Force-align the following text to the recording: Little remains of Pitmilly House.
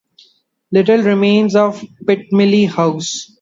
Little 0.71 1.03
remains 1.03 1.55
of 1.55 1.79
Pitmilly 2.05 2.67
House. 2.67 3.29